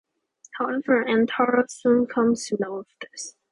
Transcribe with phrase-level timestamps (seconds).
[0.57, 3.35] However, Antara soon comes to know of this.